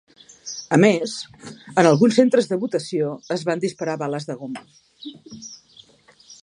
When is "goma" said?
4.43-4.69